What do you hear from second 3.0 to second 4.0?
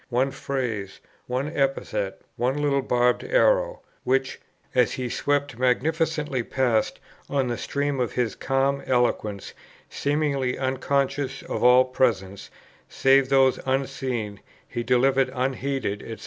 arrow,